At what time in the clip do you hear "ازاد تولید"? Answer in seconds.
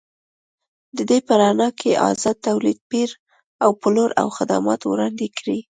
2.09-2.79